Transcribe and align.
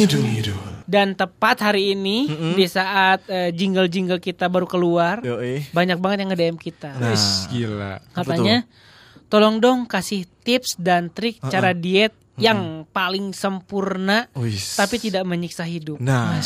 Ngidul 0.00 0.24
ngidul. 0.24 0.60
Dan 0.88 1.12
tepat 1.12 1.60
hari 1.60 1.92
ini 1.92 2.24
di 2.56 2.64
saat 2.64 3.28
eh, 3.28 3.52
jingle-jingle 3.52 4.16
kita 4.16 4.48
baru 4.48 4.64
keluar, 4.64 5.20
Yoi. 5.20 5.68
banyak 5.70 6.00
banget 6.00 6.24
yang 6.24 6.30
nge-DM 6.32 6.56
kita. 6.56 6.96
Nah, 6.96 7.12
Wis, 7.12 7.46
gila. 7.46 8.00
Katanya, 8.10 8.64
tolong 9.28 9.60
dong 9.60 9.84
kasih 9.84 10.24
tips 10.40 10.74
dan 10.74 11.12
trik 11.12 11.38
cara 11.44 11.70
diet 11.70 12.10
yang 12.34 12.88
paling 12.88 13.30
sempurna 13.30 14.26
Wis. 14.34 14.74
tapi 14.74 14.96
tidak 14.96 15.22
menyiksa 15.22 15.62
hidup. 15.62 16.00
Nah, 16.00 16.40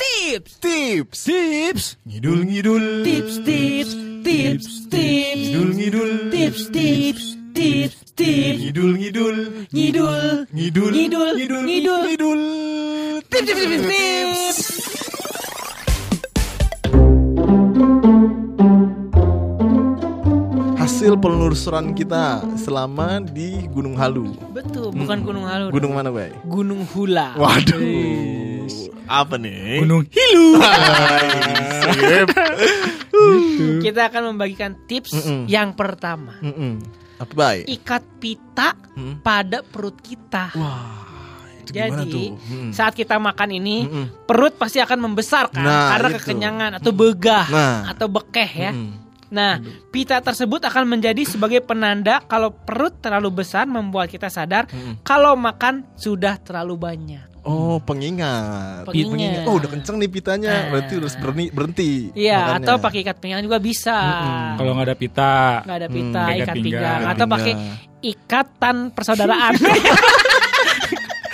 Tips, 0.00 0.60
tips, 0.60 1.18
tips, 1.24 1.84
ngidul 2.04 2.44
ngidul, 2.44 3.02
tips, 3.02 3.34
tips, 3.42 3.92
tips, 4.22 4.66
tips, 4.86 5.40
ngidul 5.42 5.70
ngidul, 5.74 6.10
tips, 6.28 6.62
tips, 6.68 6.70
tips, 6.70 7.24
tips, 7.60 8.16
ngidul 8.16 8.96
ngidul, 8.96 9.36
ngidul, 9.68 10.48
ngidul, 10.48 10.90
Ngidul, 10.96 11.30
ngidul, 11.36 11.62
ngidul. 11.68 12.00
ngidul. 12.08 12.40
tips, 13.28 13.44
tips, 13.48 13.60
tips, 13.60 13.84
tips. 13.84 14.48
Hasil 20.76 21.16
penelusuran 21.16 21.92
kita 21.92 22.44
selama 22.56 23.20
di 23.24 23.64
Gunung 23.72 23.96
Halu. 23.96 24.36
Betul, 24.52 24.92
bukan 24.92 25.24
Gunung 25.24 25.46
Halu. 25.48 25.72
Gunung 25.72 25.92
mana, 25.96 26.12
Bay? 26.12 26.32
Gunung 26.44 26.84
Hula. 26.92 27.36
Waduh. 27.36 27.80
Apa 29.08 29.36
nih? 29.36 29.84
Gunung 29.84 30.04
Hilu. 30.08 30.60
Sip. 33.10 33.82
Kita 33.82 34.08
akan 34.08 34.22
membagikan 34.30 34.74
tips 34.84 35.12
Mm-mm. 35.12 35.44
yang 35.46 35.74
pertama. 35.74 36.38
Mm-mm. 36.40 36.78
Apa, 37.16 37.32
Bay? 37.34 37.58
Ikat 37.66 38.02
pita 38.16 38.72
Mm. 38.90 39.20
pada 39.20 39.60
perut 39.60 39.96
kita. 39.96 40.50
Wah, 40.54 41.06
Jadi 41.62 42.02
tuh? 42.08 42.34
Mm. 42.42 42.70
saat 42.70 42.92
kita 42.92 43.14
makan 43.16 43.50
ini 43.52 43.84
Mm-mm. 43.84 44.06
perut 44.24 44.54
pasti 44.54 44.78
akan 44.78 44.98
membesar 45.00 45.46
kan 45.48 45.62
Nah, 45.62 45.88
karena 45.92 46.08
itu. 46.08 46.16
kekenyangan 46.18 46.70
atau 46.76 46.90
begah 46.90 47.46
Nah. 47.46 47.78
atau 47.86 48.06
bekeh 48.06 48.50
ya. 48.50 48.72
Mm. 48.72 48.92
Nah, 49.30 49.62
pita 49.88 50.18
tersebut 50.18 50.58
akan 50.58 50.90
menjadi 50.90 51.22
sebagai 51.22 51.62
penanda 51.62 52.18
kalau 52.24 52.50
perut 52.50 52.98
terlalu 52.98 53.30
besar 53.36 53.62
membuat 53.62 54.10
kita 54.10 54.26
sadar 54.26 54.66
Mm-mm. 54.66 55.06
kalau 55.06 55.38
makan 55.38 55.86
sudah 55.94 56.34
terlalu 56.36 56.74
banyak. 56.74 57.29
Oh, 57.40 57.80
pengingat. 57.80 58.84
Pengingat. 58.84 59.48
Oh, 59.48 59.56
udah 59.56 59.70
kenceng 59.72 59.96
nih 59.96 60.10
pitanya. 60.12 60.50
Ah. 60.50 60.64
Berarti 60.76 60.92
harus 61.00 61.14
berhenti. 61.16 61.48
berhenti 61.50 61.90
Iya, 62.12 62.60
atau 62.60 62.76
pakai 62.76 63.00
ikat 63.00 63.16
pinggang 63.16 63.40
juga 63.40 63.56
bisa. 63.56 63.96
Kalau 64.60 64.76
nggak 64.76 64.86
ada 64.92 64.96
pita. 64.96 65.34
nggak 65.64 65.78
ada 65.80 65.88
Hmm, 65.88 65.96
pita, 65.96 66.22
ikat 66.22 66.36
ikat 66.36 66.54
pinggang. 66.54 66.64
pinggang, 66.64 67.00
atau 67.08 67.26
pakai 67.26 67.52
ikatan 68.00 68.76
persaudaraan. 68.92 69.54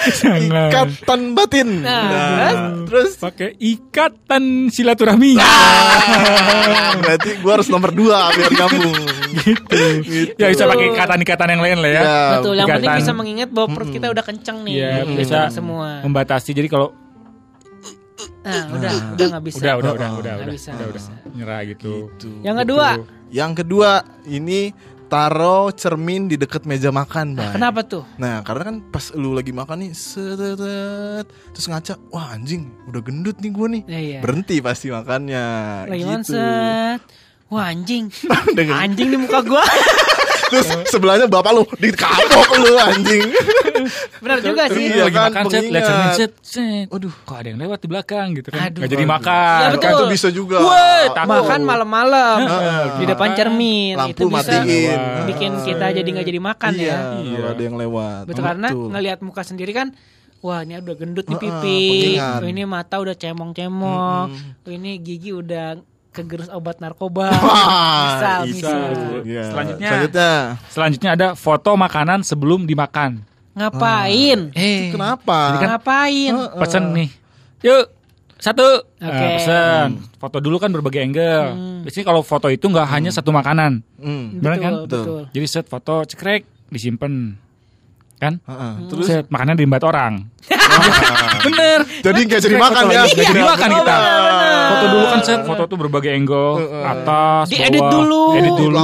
Ikatan 0.07 1.35
batin. 1.35 1.83
Nah, 1.83 2.87
terus 2.87 3.19
Pakai 3.19 3.59
ikatan 3.59 4.71
silaturahmi. 4.71 5.35
Ah, 5.35 6.95
berarti 7.03 7.43
gua 7.43 7.59
harus 7.59 7.67
nomor 7.67 7.91
dua 7.91 8.31
biar 8.31 8.55
nyambung. 8.55 8.95
Gitu. 9.37 9.79
Gitu. 10.03 10.37
Ya 10.37 10.47
bisa 10.49 10.65
pakai 10.65 10.87
ikatan-ikatan 10.91 11.49
yang 11.53 11.63
lain 11.63 11.79
lah 11.79 11.91
ya. 11.91 12.01
Ya, 12.01 12.17
Betul, 12.39 12.55
yang 12.57 12.69
penting 12.71 12.95
bisa 12.97 13.13
mengingat 13.13 13.49
bahwa 13.53 13.69
perut 13.73 13.89
kita 13.91 14.07
udah 14.09 14.25
kenceng 14.25 14.59
nih. 14.65 14.75
Iya, 14.75 14.89
Biar 15.05 15.07
bisa 15.17 15.39
semua. 15.51 15.89
Membatasi. 16.01 16.51
Jadi 16.51 16.69
kalau 16.69 16.91
Nah, 18.47 18.63
udah, 18.71 18.93
udah 19.19 19.27
nggak 19.27 19.45
bisa. 19.45 19.59
udah 19.59 19.75
udah 19.75 19.93
udah 19.93 20.09
Oh, 20.09 20.21
udah 20.23 20.35
udah, 20.39 20.55
bisa, 20.55 20.71
udah, 20.71 20.87
udah. 20.87 21.03
nyerah 21.35 21.61
gitu. 21.67 22.15
Gitu. 22.15 22.31
Yang 22.47 22.57
kedua, 22.63 22.89
Yang 23.27 23.53
kedua, 23.59 23.91
ini 24.31 24.71
taruh 25.07 25.75
cermin 25.75 26.31
di 26.31 26.39
dekat 26.39 26.63
meja 26.63 26.95
makan, 26.95 27.35
Bang. 27.35 27.55
kenapa 27.55 27.83
tuh? 27.83 28.07
Nah, 28.17 28.47
karena 28.47 28.71
kan 28.71 28.77
pas 28.87 29.11
lu 29.15 29.35
lagi 29.35 29.51
makan 29.51 29.83
nih, 29.83 29.93
setet, 29.95 31.27
terus 31.51 31.67
ngaca, 31.67 31.99
wah 32.11 32.35
anjing, 32.35 32.71
udah 32.87 33.03
gendut 33.03 33.35
nih 33.39 33.51
gua 33.51 33.67
nih. 33.67 33.83
Ya, 33.87 33.99
iya. 33.99 34.19
Berhenti 34.23 34.63
pasti 34.63 34.95
makannya. 34.95 35.45
Lagi 35.91 36.03
gitu. 36.03 36.11
manset. 36.11 37.01
Wah 37.47 37.71
anjing, 37.71 38.11
Dengan- 38.59 38.83
anjing 38.83 39.09
di 39.15 39.19
muka 39.19 39.39
gua. 39.47 39.63
Terus 40.47 40.67
sebelahnya 40.87 41.27
bapak 41.27 41.51
lu 41.59 41.63
dikapok 41.75 42.49
lu 42.63 42.79
anjing. 42.79 43.35
Benar 44.23 44.39
juga 44.39 44.71
sih. 44.71 44.95
Iya 44.95 45.11
lagi 45.11 45.19
kan, 45.19 45.31
makan 45.35 45.45
set, 45.51 45.63
lihat 45.67 46.15
set, 46.15 46.33
set. 46.39 46.87
Aduh. 46.87 47.11
Kok 47.27 47.35
ada 47.35 47.49
yang 47.51 47.59
lewat 47.59 47.79
di 47.83 47.89
belakang 47.91 48.27
gitu 48.39 48.55
kan? 48.55 48.71
Aduh. 48.71 48.87
Gak 48.87 48.91
jadi 48.95 49.05
makan. 49.11 49.59
Ya, 49.59 49.69
betul. 49.75 49.83
Kan 49.83 49.91
itu 49.91 50.07
bisa 50.07 50.29
juga. 50.31 50.57
Woi, 50.63 51.03
takut. 51.11 51.43
Makan 51.43 51.61
malam-malam 51.67 52.39
di 52.95 53.05
depan 53.11 53.29
cermin 53.35 53.95
Lampu 53.99 54.11
itu 54.15 54.25
bisa 54.31 54.53
matiin. 54.63 54.99
bikin 55.27 55.51
kita 55.67 55.87
jadi 55.99 56.09
nggak 56.15 56.27
jadi 56.27 56.41
makan 56.41 56.71
iya, 56.79 56.87
ya. 56.87 56.99
Iya. 57.27 57.39
ada 57.51 57.63
yang 57.67 57.77
lewat. 57.79 58.23
Betul 58.31 58.43
karena 58.47 58.69
ngelihat 58.71 59.19
muka 59.27 59.43
sendiri 59.43 59.75
kan 59.75 59.91
Wah 60.45 60.63
ini 60.63 60.79
udah 60.79 60.95
gendut 60.95 61.27
nih 61.27 61.39
Heeh, 61.43 61.51
pipi. 61.59 61.81
Oh, 62.21 62.47
Ini 62.47 62.63
mata 62.69 63.01
udah 63.01 63.17
cemong-cemong 63.19 64.27
Oh, 64.63 64.71
Ini 64.71 65.01
gigi 65.01 65.33
udah 65.33 65.75
kegerus 66.17 66.49
obat 66.49 66.81
narkoba 66.81 67.29
Wah, 67.29 68.41
Misal, 68.41 68.41
itu. 68.49 68.57
misal 68.57 68.81
Iya. 69.23 69.43
Selanjutnya. 69.53 69.89
Selanjutnya. 69.89 70.31
Selanjutnya 70.73 71.11
ada 71.13 71.29
foto 71.37 71.77
makanan 71.77 72.25
sebelum 72.25 72.65
dimakan. 72.65 73.21
Ngapain? 73.53 74.53
Eh, 74.53 74.93
Kenapa? 74.93 75.61
Ngapain? 75.61 76.33
Heeh. 76.33 76.57
pesen 76.57 76.85
nih. 76.93 77.09
Yuk, 77.61 77.85
satu. 78.37 78.85
Oke. 78.85 79.01
Nah, 79.01 79.33
pesen. 79.37 79.89
Foto 80.17 80.37
dulu 80.41 80.57
kan 80.57 80.69
berbagai 80.69 81.01
angle. 81.01 81.57
Biasanya 81.85 82.07
kalau 82.07 82.21
foto 82.21 82.49
itu 82.49 82.65
nggak 82.65 82.89
hanya 82.89 83.09
satu 83.09 83.33
makanan. 83.33 83.81
Hmm. 83.97 84.41
Bener 84.41 84.61
kan? 84.61 84.73
Betul, 84.85 85.05
betul. 85.05 85.21
Jadi 85.33 85.47
set 85.49 85.67
foto 85.69 86.05
cekrek 86.05 86.45
disimpan. 86.69 87.37
Kan? 88.17 88.41
Heeh. 88.41 88.73
Terus 88.89 89.05
set 89.05 89.27
makanan 89.29 89.55
diembat 89.55 89.83
orang. 89.83 90.25
Bener. 91.45 91.81
Jadi 92.01 92.21
nggak 92.23 92.41
jadi 92.41 92.57
makan 92.57 92.83
foto 92.83 92.91
ya? 92.91 93.03
nggak 93.05 93.27
jadi 93.27 93.43
makan 93.45 93.69
Oh, 93.69 93.77
kita. 93.77 93.95
bener-bener. 93.95 94.55
Foto 94.67 94.85
dulu 94.89 95.05
kan 95.07 95.21
set 95.21 95.41
foto 95.43 95.63
tuh 95.65 95.77
berbagai 95.79 96.11
angle, 96.11 96.53
atas, 96.83 97.45
Diedit 97.49 97.79
bawah, 97.79 97.93
dulu. 97.93 98.23
edit 98.35 98.53
dulu, 98.53 98.79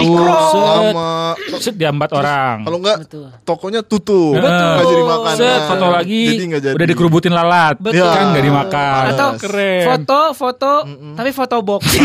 set, 0.47 0.63
lama. 0.63 1.15
set 1.59 1.75
diambat 1.75 2.11
orang. 2.13 2.57
Kalau 2.63 2.79
enggak 2.79 2.97
Betul. 3.03 3.27
tokonya 3.43 3.81
tutup. 3.83 4.37
Betul. 4.37 4.53
Nggak 4.53 4.87
jadi 4.87 5.03
makan. 5.05 5.35
Set 5.35 5.61
foto 5.67 5.87
lagi, 5.89 6.23
Jadi 6.29 6.45
nggak 6.47 6.63
jadi. 6.63 6.75
udah 6.77 6.87
dikerubutin 6.87 7.33
lalat, 7.33 7.75
Betul. 7.79 8.05
kan 8.07 8.25
nggak 8.31 8.45
dimakan. 8.45 9.03
Atau 9.09 9.29
keren. 9.41 9.83
foto 9.85 10.21
foto 10.35 10.73
tapi 11.15 11.31
foto 11.31 11.57
box. 11.61 11.83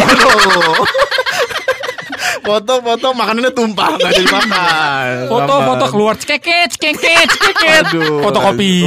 Foto-foto 2.47 3.07
makanannya 3.11 3.51
tumpah 3.51 3.99
nggak 3.99 4.07
jadi 4.09 4.27
makan. 4.31 5.11
Foto-foto 5.27 5.85
keluar 5.91 6.15
cekeket, 6.15 6.71
cekeket, 6.71 7.27
cekeket. 7.27 7.85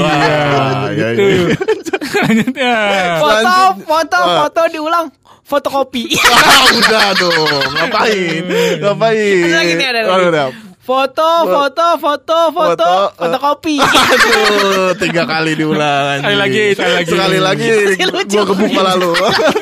Wah, 0.01 0.89
Ya, 0.89 0.97
iya, 0.97 1.09
gitu. 1.13 1.23
iya. 1.29 1.57
Selanjutnya. 2.01 2.75
foto 3.21 3.55
foto 3.85 4.19
foto 4.41 4.61
diulang 4.73 5.07
fotokopi. 5.45 6.09
Ah, 6.17 6.73
udah 6.81 7.07
dong. 7.15 7.69
Ngapain? 7.77 8.43
Ngapain? 8.81 9.45
Ada 9.45 9.57
lagi 9.57 9.73
nih, 9.77 9.87
ada 9.87 10.01
lagi. 10.09 10.25
Oh, 10.25 10.70
Foto 10.91 11.23
foto 11.47 11.87
foto 11.97 12.39
foto 12.51 12.51
Foto, 12.51 12.91
eh. 12.91 13.07
fotokopi. 13.15 13.77
Aduh, 14.13 14.91
tiga 14.99 15.23
kali 15.23 15.55
diulang. 15.55 16.19
Sekali 16.19 16.35
lagi, 16.37 16.65
sekali 16.75 17.39
lagi. 17.39 17.69
Sekali 17.95 18.11
lagi, 18.11 18.27
gua 18.27 18.45
gebuk 18.45 18.71
malah 18.73 18.95
lu. 18.99 19.15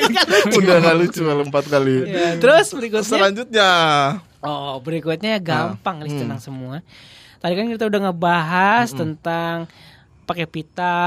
Udah 0.59 0.77
gak 0.81 0.97
lucu 0.97 1.21
malah 1.21 1.45
empat 1.45 1.65
kali. 1.69 1.97
Ya, 2.07 2.41
terus 2.41 2.73
berikutnya 2.73 3.05
Selanjutnya. 3.05 3.71
Oh, 4.41 4.81
berikutnya 4.81 5.37
gampang 5.37 6.01
Hmm. 6.01 6.05
nih 6.07 6.17
tenang 6.17 6.41
semua. 6.41 6.81
Tadi 7.39 7.53
kan 7.53 7.67
kita 7.69 7.85
udah 7.85 8.01
ngebahas 8.03 8.89
tentang 8.91 9.69
pakai 10.25 10.45
pita, 10.45 10.99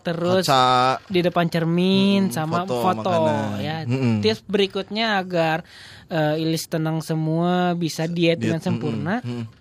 terus 0.00 0.44
Kaca. 0.44 1.00
di 1.06 1.20
depan 1.20 1.48
cermin 1.48 2.28
Mm, 2.28 2.32
sama 2.34 2.62
foto 2.62 2.76
foto, 2.78 3.08
makanan. 3.08 3.56
ya. 3.58 3.76
Mm-mm. 3.84 4.20
Tips 4.20 4.44
berikutnya 4.44 5.16
agar 5.16 5.64
eh, 6.06 6.42
Ilis 6.42 6.66
tenang 6.66 7.00
semua 7.00 7.72
bisa 7.72 8.04
diet, 8.04 8.36
dengan 8.36 8.58
Diet, 8.58 8.66
sempurna, 8.66 9.22
mm-mm, 9.22 9.46
mm. 9.46 9.59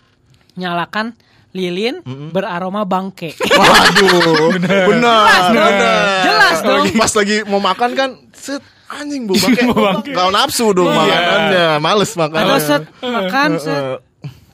Nyalakan 0.54 1.14
lilin 1.50 2.02
beraroma 2.30 2.86
bangke. 2.86 3.34
Waduh, 3.42 4.54
benar, 4.54 4.86
benar, 4.86 5.42
dong. 5.50 6.06
Jelas 6.22 6.58
dong. 6.62 6.84
Pas 6.94 7.12
lagi 7.12 7.38
mau 7.44 7.58
makan 7.58 7.90
kan, 7.94 8.10
set 8.32 8.62
anjing 8.88 9.26
bau 9.26 9.34
bangke, 9.36 9.62
Bau 9.66 9.82
bangke. 9.84 10.12
Gak 10.14 10.30
nafsu 10.30 10.66
dong 10.72 10.88
Iya. 10.88 10.98
makanannya, 10.98 11.68
males 11.80 12.12
makan. 12.14 12.38
Atau 12.40 12.58
set 12.60 12.84
makan 13.00 13.50
set, 13.58 13.84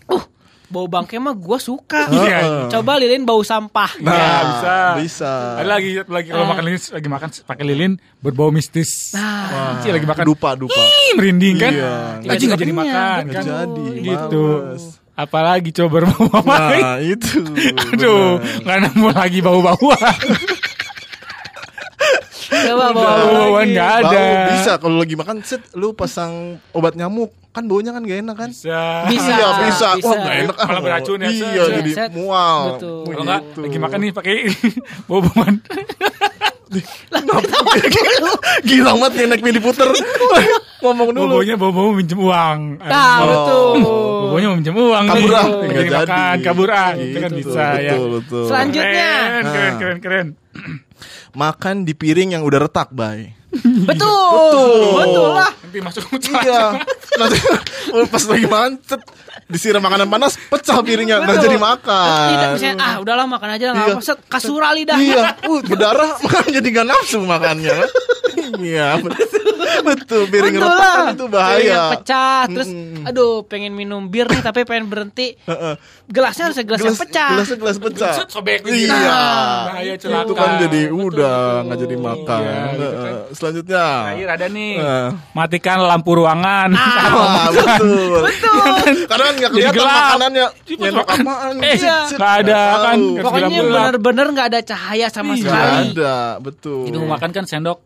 uh 0.07 0.23
bau 0.65 0.87
bangke 0.87 1.15
mah 1.17 1.31
gua 1.31 1.55
suka. 1.55 2.07
Iya. 2.07 2.67
Coba 2.67 2.95
lilin 2.95 3.23
bau 3.23 3.43
sampah. 3.43 3.91
Nah, 3.99 4.11
Ya, 4.11 4.31
bisa. 4.41 4.75
bisa. 4.97 5.33
Ada 5.59 5.69
lagi, 5.69 5.89
lagi 6.01 6.27
kalau 6.31 6.47
makan 6.47 6.63
lilin, 6.63 6.81
lagi 6.81 7.07
makan 7.07 7.27
pakai 7.43 7.63
lilin 7.65 7.91
berbau 8.17 8.49
mistis. 8.49 9.11
Nah, 9.11 9.79
Cih, 9.79 9.91
lagi 9.91 10.03
makan 10.03 10.23
Dupa, 10.25 10.55
dupa. 10.55 10.75
Ih, 10.75 11.11
merinding 11.15 11.55
kan? 11.55 11.71
Iya. 11.71 11.95
Nggak 12.23 12.35
jadi 12.55 12.71
makan 12.71 12.87
betul. 12.87 12.95
kan? 13.03 13.23
Nggak 13.27 13.43
jadi, 13.45 13.85
Gitu. 13.99 14.43
males. 14.47 14.85
Apalagi 15.15 15.71
coba 15.71 16.03
berbau 16.03 16.27
apa? 16.29 16.55
Nah, 16.75 16.99
itu. 16.99 17.39
Aduh, 17.71 18.35
nggak 18.61 18.77
nemu 18.83 19.07
lagi 19.09 19.39
bau-bauan. 19.39 20.15
coba 22.45 22.85
Bau-bauan 22.91 23.65
nggak 23.65 23.91
ada. 24.01 24.11
Bau 24.11 24.51
bisa 24.51 24.71
kalau 24.75 24.97
lagi 24.99 25.15
makan 25.15 25.39
set 25.41 25.63
lu 25.73 25.91
pasang 25.91 26.59
obat 26.71 26.93
nyamuk. 26.93 27.31
kan 27.55 27.63
baunya 27.63 27.95
kan 27.95 28.03
gak 28.03 28.19
enak 28.19 28.35
kan? 28.35 28.51
Bisa. 28.51 29.07
Bisa. 29.07 29.31
Iya 29.31 29.47
bisa. 29.63 29.87
bisa. 29.95 30.03
Wah 30.03 30.15
gak 30.19 30.35
enak. 30.43 30.55
ah. 30.59 30.67
Malah 30.67 30.81
beracun 30.83 31.23
ya, 31.23 31.29
Iya 31.31 31.63
set, 31.63 31.75
jadi 31.79 31.91
set. 31.95 32.09
mual. 32.11 32.59
Betul. 32.75 32.99
Kalau 33.07 33.23
enggak 33.23 33.41
Begitu. 33.47 33.59
lagi 33.63 33.77
makan 33.79 33.99
nih 34.03 34.11
pakai 34.11 34.35
boboman. 35.07 35.53
Gila 38.59 38.91
banget 38.93 39.11
yang 39.15 39.29
naik 39.31 39.39
mini 39.39 39.59
puter. 39.63 39.87
Ngomong 40.85 41.09
dulu. 41.11 41.31
Bobonya 41.33 41.55
bobo 41.55 41.81
minjem 41.91 42.19
uang. 42.19 42.59
Nah, 42.79 43.15
Oh. 43.15 43.25
betul. 43.25 43.73
Bobonya 44.23 44.47
mau 44.47 44.57
minjem 44.57 44.75
uang. 44.75 45.03
Kabur 45.05 45.31
ah. 45.31 45.45
Jadi 45.45 45.65
Nggak 45.65 45.81
jadi. 45.81 45.95
makan, 45.97 46.35
kabur 46.41 46.69
ah. 46.69 46.89
Itu 46.93 47.17
kan 47.17 47.31
Gitu, 47.31 47.39
bisa 47.41 47.65
ya. 47.75 47.91
Betul 47.91 48.09
betul. 48.15 48.43
Selanjutnya. 48.45 49.11
Keren, 49.11 49.43
keren, 49.43 49.45
Nah. 49.45 49.73
keren, 49.75 49.97
keren. 49.99 50.27
Makan 51.33 51.75
di 51.83 51.93
piring 51.93 52.29
yang 52.31 52.43
udah 52.43 52.59
retak, 52.61 52.89
bay. 52.91 53.35
Betul. 53.55 54.95
Betul 54.95 55.29
lah. 55.33 55.51
Nanti 55.57 55.79
masuk 55.79 56.03
Iya. 56.21 56.79
Nanti 57.15 57.37
pas 58.05 58.23
lagi 58.25 58.45
makan, 58.45 58.71
cet, 58.81 59.01
disiram 59.45 59.79
makanan 59.79 60.07
panas, 60.07 60.35
pecah 60.41 60.79
piringnya, 60.79 61.19
nggak 61.19 61.35
Betul. 61.35 61.45
jadi 61.45 61.57
makan. 61.57 62.27
Tidak 62.29 62.47
misalnya 62.51 62.75
ah 62.77 62.95
udahlah 62.99 63.25
makan 63.25 63.49
aja 63.49 63.65
lah 63.65 63.73
nggak 63.73 63.87
Iya. 63.87 63.95
apa 63.95 64.03
set 64.03 64.19
kasura 64.27 64.69
lidah. 64.71 64.97
Iya, 64.97 65.23
uh, 65.47 65.59
berdarah 65.61 66.11
makanya 66.19 66.49
jadi 66.57 66.67
gak 66.73 66.87
nafsu 66.89 67.19
makannya. 67.21 67.77
Iya, 68.55 68.87
betul. 68.99 69.27
betul. 69.83 70.21
Piring 70.27 70.55
Betul 70.55 70.67
retak 70.67 70.79
lah. 70.79 71.05
itu 71.07 71.25
Piring 71.25 71.31
bahaya. 71.31 71.81
pecah 71.93 72.41
terus 72.47 72.69
aduh 73.03 73.43
pengen 73.43 73.71
minum 73.71 74.05
bir 74.05 74.25
nih 74.25 74.41
tapi 74.41 74.63
pengen 74.63 74.85
berhenti. 74.85 75.35
Heeh. 75.41 75.73
Gelasnya 76.05 76.43
harus 76.47 76.57
gelas, 76.59 76.79
yang 76.79 76.95
pecah. 76.95 77.29
Gelasnya 77.33 77.57
gelas 77.57 77.77
pecah. 77.77 78.13
Sobek 78.27 78.61
lagi. 78.61 78.85
Iya. 78.85 79.21
Bahaya 79.65 79.93
itu 79.93 80.05
celaka. 80.05 80.33
kan 80.33 80.49
jadi 80.59 80.81
udah 80.87 81.37
nggak 81.65 81.79
jadi 81.79 81.95
makan. 81.97 82.39
Iya, 82.39 82.55
gitu 82.71 82.85
kan. 82.85 83.03
Heeh. 83.05 83.17
Selanjutnya. 83.33 83.85
Terakhir 84.05 84.29
ada 84.31 84.45
nih. 84.47 84.73
Nah. 84.77 85.09
Matikan 85.33 85.77
lampu 85.81 86.11
ruangan. 86.13 86.69
Wah, 87.15 87.47
betul. 87.51 88.21
Betul. 88.21 88.61
Karena 89.05 89.23
kan 89.23 89.33
nggak 89.35 89.51
kelihatan 89.51 89.83
makanannya. 89.83 90.47
Makan. 90.75 91.19
apaan? 91.19 91.53
Eh, 91.59 91.75
nggak 92.15 92.33
ada 92.43 92.61
kan. 92.81 92.97
Pokoknya 93.19 93.47
Gelap. 93.49 93.65
bener-bener 93.65 94.25
nggak 94.31 94.47
ada 94.47 94.59
cahaya 94.63 95.07
sama 95.09 95.33
Iya. 95.33 95.41
Nggak 95.41 95.51
sekali. 95.51 95.89
ada, 95.91 96.15
betul. 96.39 96.81
Mau 96.91 97.09
makan 97.11 97.29
kan 97.31 97.43
sendok. 97.43 97.79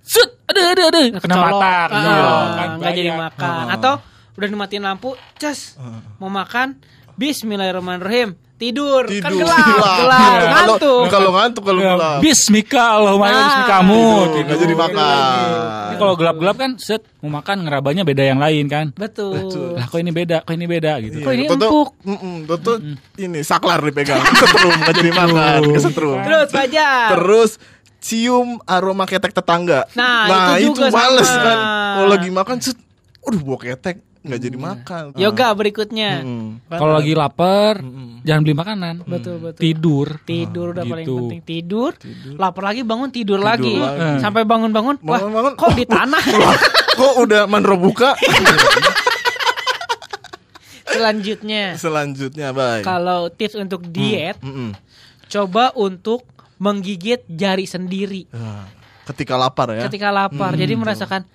Set, 0.00 0.28
ada 0.44 0.60
ada 0.70 0.82
ada. 0.86 1.00
Kena 1.16 1.36
mata. 1.38 1.74
Ah, 1.84 1.88
Iya, 1.90 2.16
kan 2.52 2.68
nggak 2.76 2.92
jadi 2.94 3.10
makan. 3.12 3.64
Atau 3.70 3.94
udah 4.34 4.48
dimatiin 4.48 4.82
lampu, 4.82 5.10
cas 5.34 5.80
mau 6.18 6.28
makan, 6.28 6.76
Bismillahirrahmanirrahim, 7.14 8.34
tidur, 8.54 9.06
kan 9.06 9.30
Tidur. 9.30 9.46
gelap, 9.46 9.62
Gelap. 9.64 9.96
gelap, 9.96 10.18
Iya. 10.18 10.26
Kalau- 10.26 10.50
ngantuk. 10.50 11.04
Kalau 11.08 11.30
ngantuk 11.32 11.62
kalau 11.62 11.80
Ya, 11.80 11.86
gelap. 11.90 12.18
Bismika 12.18 12.84
Allahumma 12.92 13.26
Ah, 13.26 13.34
bismikamu. 13.38 14.02
Tidur, 14.02 14.42
nggak 14.44 14.58
jadi 14.60 14.74
makan. 14.74 15.46
Ini 15.84 15.96
kalau 15.96 16.14
gelap-gelap 16.14 16.56
kan 16.56 16.70
set 16.76 17.02
mau 17.18 17.30
makan 17.32 17.56
ngerabanya 17.62 18.02
beda 18.02 18.22
yang 18.24 18.36
lain 18.36 18.64
kan. 18.66 18.86
Betul. 18.92 19.38
Lah 19.72 19.84
kok 19.84 19.96
ini 19.96 20.10
beda, 20.10 20.42
kok 20.42 20.52
ini 20.52 20.66
beda 20.66 20.92
gitu. 21.00 21.16
Kok 21.20 21.32
ini 21.32 21.44
Toto- 21.46 21.64
empuk? 21.64 21.88
Mm-mm, 22.02 22.36
Toto 22.44 22.72
ini 23.16 23.38
saklar 23.40 23.78
dipegang, 23.80 24.18
kesetrum 24.34 24.74
nggak 24.74 24.94
jadi 24.96 25.10
makan, 25.12 25.60
kesetrum. 25.70 26.18
Terus 26.20 26.48
Fajar. 26.50 27.06
Terus 27.10 27.50
cium 28.04 28.60
aroma 28.68 29.08
ketek 29.08 29.32
tetangga. 29.32 29.88
Nah, 29.96 30.60
itu 30.60 30.76
juga 30.76 30.92
males 30.92 31.24
sama. 31.24 31.40
kan. 31.40 31.56
Kalau 31.96 32.08
lagi 32.12 32.28
makan, 32.28 32.56
set, 32.60 32.76
udah 33.24 33.40
bawa 33.40 33.58
ketek 33.58 33.96
nggak 34.20 34.40
jadi 34.40 34.56
makan. 34.56 35.02
Yoga 35.16 35.48
berikutnya. 35.52 36.20
Mm. 36.20 36.48
Kalau 36.68 36.92
lagi 36.96 37.12
lapar, 37.12 37.80
jangan 38.20 38.40
beli 38.40 38.56
makanan. 38.56 38.94
Betul, 39.04 39.36
betul. 39.40 39.60
Tidur. 39.60 40.08
Tidur 40.24 40.66
udah 40.72 40.84
paling 40.84 41.04
Gitu. 41.04 41.16
penting 41.16 41.42
tidur. 41.42 41.92
Lapar 42.36 42.72
lagi 42.72 42.80
bangun 42.84 43.08
tidur, 43.08 43.40
lagi. 43.40 43.72
lagi. 43.76 44.20
Sampai 44.20 44.44
bangun-bangun, 44.44 45.00
wah, 45.00 45.20
Bangun-bangun, 45.20 45.52
kok 45.56 45.68
oh. 45.68 45.76
di 45.76 45.84
tanah. 45.84 46.24
Wah, 46.40 46.56
kok 46.96 47.14
udah 47.20 47.42
mandro 47.44 47.76
buka? 47.76 48.16
Selanjutnya, 50.84 51.74
Selanjutnya, 51.74 52.54
bye. 52.54 52.80
kalau 52.80 53.26
tips 53.26 53.58
untuk 53.58 53.82
diet, 53.82 54.38
Mm-mm. 54.38 54.76
coba 55.26 55.74
untuk 55.74 56.22
menggigit 56.56 57.26
jari 57.26 57.64
sendiri 57.64 58.26
Ah, 58.30 58.66
Ketika 59.04 59.34
lapar 59.34 59.68
ya. 59.70 59.84
ketika 59.84 60.08
lapar. 60.08 60.54
Jadi 60.54 60.74
merasakan 60.74 61.28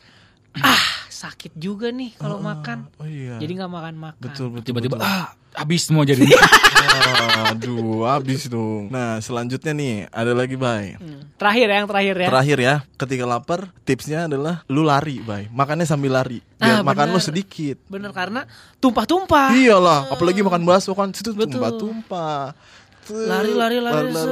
ah 0.55 0.83
sakit 1.07 1.53
juga 1.53 1.89
nih 1.89 2.15
kalau 2.15 2.39
makan. 2.39 2.89
Oh 2.95 3.05
iya. 3.05 3.37
Jadi 3.37 3.51
nggak 3.55 3.69
makan-makan. 3.69 4.19
betul 4.19 4.47
betul. 4.49 4.65
Tiba-tiba 4.65 4.95
betul. 4.95 5.05
ah 5.05 5.29
habis 5.53 5.83
semua 5.83 6.01
jadi. 6.03 6.23
Aduh, 7.49 8.05
habis 8.05 8.45
dong. 8.45 8.87
Nah, 8.89 9.17
selanjutnya 9.19 9.71
nih 9.71 9.93
ada 10.07 10.31
lagi, 10.31 10.53
Bay. 10.53 10.95
Hmm. 10.95 11.25
Terakhir 11.35 11.65
ya, 11.65 11.75
yang 11.75 11.89
terakhir 11.89 12.15
ya. 12.15 12.27
Terakhir 12.29 12.57
ya, 12.59 12.75
ketika 12.95 13.23
lapar, 13.25 13.59
tipsnya 13.83 14.19
adalah 14.25 14.61
lu 14.67 14.83
lari, 14.83 15.17
Bay. 15.19 15.49
Makannya 15.49 15.83
sambil 15.83 16.13
lari. 16.13 16.39
Biar 16.55 16.79
Ah, 16.79 16.85
makan 16.85 17.09
lu 17.09 17.17
bener. 17.17 17.25
sedikit. 17.25 17.77
Bener 17.87 18.11
karena 18.11 18.45
tumpah-tumpah. 18.77 19.49
Iyalah, 19.51 20.11
apalagi 20.11 20.39
makan 20.39 20.61
bakso 20.61 20.93
kan 20.93 21.09
situ 21.09 21.33
Betul. 21.33 21.57
tumpah-tumpah. 21.57 22.53
Lari, 23.09 23.51
lari, 23.51 23.77
lari, 23.77 24.09
set. 24.09 24.29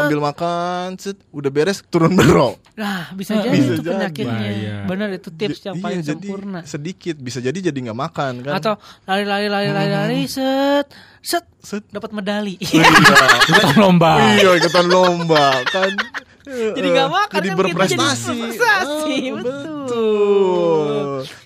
Ambil 0.00 0.18
makan, 0.20 0.86
set, 0.96 1.16
udah 1.28 1.50
beres 1.50 1.80
turun 1.84 2.12
berok. 2.12 2.60
Nah, 2.76 3.12
bisa 3.12 3.36
jadi 3.36 3.52
Bisa 3.52 3.72
itu 3.72 3.82
jadi. 3.82 3.92
penyakitnya. 3.96 4.36
Bahaya. 4.36 4.76
Bener 4.84 5.08
itu 5.12 5.28
tips 5.28 5.60
yang 5.62 5.76
Iya, 5.76 5.84
paling 5.84 6.00
jadi 6.00 6.26
sempurna. 6.28 6.60
Sedikit, 6.64 7.16
bisa 7.16 7.38
jadi 7.38 7.58
jadi 7.60 7.78
nggak 7.80 7.98
makan 7.98 8.32
kan. 8.40 8.54
Atau 8.56 8.74
lari-lari 9.04 9.46
lari-lari 9.48 9.90
lari 9.90 10.20
set 10.24 10.88
set 11.20 11.44
set. 11.60 11.84
dapat 11.88 12.12
medali. 12.12 12.56
Iya. 12.56 12.84
Ikutan 13.44 13.76
lomba. 13.76 14.12
iya, 14.34 14.50
ikutan 14.56 14.86
lomba 14.86 15.44
kan. 15.66 15.90
Jadi 16.76 16.86
nggak 16.88 17.08
makan 17.08 17.36
Jadi 17.36 17.48
kan 17.48 17.56
berprestasi. 17.56 17.98
jadi 18.26 18.40
berprestasi, 18.40 19.16
Ah, 19.20 19.34
betul. 19.36 19.76
betul. 19.80 20.96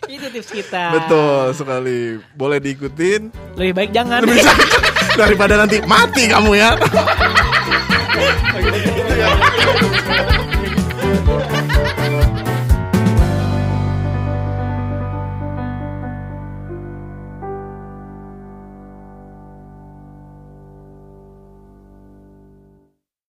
itu 0.06 0.26
tips 0.30 0.50
kita. 0.52 0.84
Betul 0.94 1.44
sekali. 1.52 2.00
Boleh 2.32 2.58
diikutin. 2.58 3.20
Lebih 3.54 3.72
baik 3.74 3.90
jangan. 3.90 4.22
Daripada 5.20 5.54
nanti 5.56 5.82
mati 5.82 6.26
kamu 6.26 6.50
ya. 6.54 6.70